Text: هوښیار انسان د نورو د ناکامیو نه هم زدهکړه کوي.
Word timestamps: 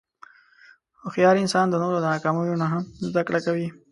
هوښیار 1.01 1.35
انسان 1.43 1.65
د 1.69 1.75
نورو 1.83 1.97
د 2.01 2.05
ناکامیو 2.13 2.59
نه 2.61 2.67
هم 2.71 2.83
زدهکړه 3.07 3.39
کوي. 3.45 3.67